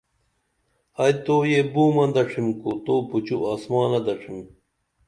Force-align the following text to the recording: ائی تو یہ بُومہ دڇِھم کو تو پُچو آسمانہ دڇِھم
ائی 1.01 1.13
تو 1.25 1.35
یہ 1.49 1.61
بُومہ 1.73 2.05
دڇِھم 2.13 2.47
کو 2.61 2.71
تو 2.85 2.93
پُچو 3.09 3.37
آسمانہ 3.53 3.99
دڇِھم 4.05 4.37